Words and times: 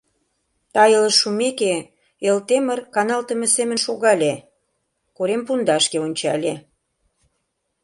Тайылыш 0.73 1.15
шумеке, 1.21 1.75
Элтемыр 2.29 2.79
каналтыме 2.95 3.47
семын 3.55 3.79
шогале, 3.85 4.33
корем 5.17 5.41
пундашке 5.47 5.97
ончале. 6.05 6.53